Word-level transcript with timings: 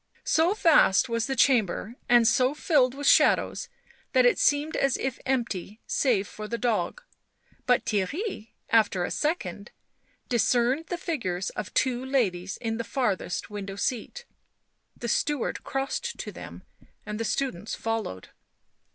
So 0.25 0.55
vast 0.55 1.09
was 1.09 1.27
the 1.27 1.35
chamber 1.35 1.93
and 2.09 2.27
so 2.27 2.55
filled 2.55 2.95
with 2.95 3.05
shadows 3.05 3.69
that 4.13 4.25
it 4.25 4.39
seemed 4.39 4.75
as 4.75 4.97
if 4.97 5.19
empty 5.27 5.79
save 5.85 6.27
for 6.27 6.47
the 6.47 6.57
dog; 6.57 7.03
but 7.67 7.85
Theirry, 7.85 8.49
after 8.71 9.03
a 9.03 9.11
second, 9.11 9.69
discerned 10.27 10.87
the 10.87 10.97
figures 10.97 11.51
of 11.51 11.71
twx> 11.75 12.11
ladies 12.11 12.57
in 12.57 12.77
the 12.77 12.83
furthest 12.83 13.51
window 13.51 13.75
seat. 13.75 14.25
The 14.97 15.07
steward 15.07 15.63
crossed 15.63 16.17
to 16.17 16.31
them 16.31 16.63
and 17.05 17.19
the 17.19 17.23
students 17.23 17.75
followed. 17.75 18.29